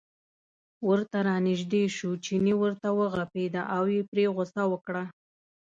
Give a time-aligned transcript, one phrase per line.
[0.87, 5.03] ورته را نژدې شو، چیني ورته و غپېده او یې پرې غوسه وکړه.